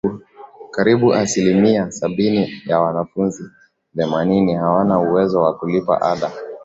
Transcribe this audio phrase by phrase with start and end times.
[0.71, 3.43] Karibu asilimia sabini ya wanafunzi
[3.95, 6.31] themanini hawana uwezo wa kulipa ada